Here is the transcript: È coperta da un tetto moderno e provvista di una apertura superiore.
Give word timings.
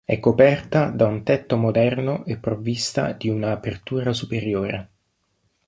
È 0.03 0.19
coperta 0.19 0.89
da 0.89 1.05
un 1.05 1.21
tetto 1.21 1.57
moderno 1.57 2.25
e 2.25 2.35
provvista 2.39 3.11
di 3.11 3.29
una 3.29 3.51
apertura 3.51 4.13
superiore. 4.13 4.89